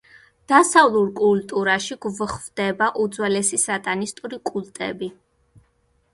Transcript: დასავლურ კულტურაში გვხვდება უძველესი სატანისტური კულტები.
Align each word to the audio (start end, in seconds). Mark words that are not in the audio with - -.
დასავლურ 0.51 1.11
კულტურაში 1.19 1.97
გვხვდება 2.05 2.89
უძველესი 3.05 3.61
სატანისტური 3.67 4.43
კულტები. 4.53 5.13